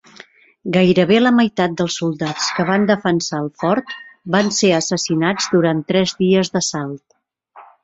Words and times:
Gairebé 0.77 1.19
la 1.19 1.31
meitat 1.39 1.75
dels 1.81 1.97
soldats 2.01 2.47
que 2.59 2.65
van 2.71 2.87
defensar 2.93 3.43
el 3.45 3.51
fort 3.65 3.93
van 4.39 4.51
ser 4.63 4.73
assassinats 4.81 5.51
durant 5.55 5.87
tres 5.93 6.17
dies 6.25 6.53
d'assalt. 6.57 7.67